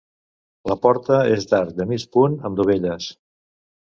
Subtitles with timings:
[0.69, 3.11] La porta és d'arc de mig punt amb dovelles.